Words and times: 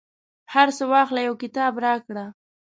هرڅه 0.53 0.83
واخله، 0.91 1.21
یو 1.27 1.35
کتاب 1.43 1.73
راکړه 1.85 2.25